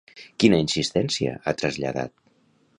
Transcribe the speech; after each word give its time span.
Quina 0.43 0.59
insistència 0.63 1.37
ha 1.45 1.55
traslladat? 1.63 2.17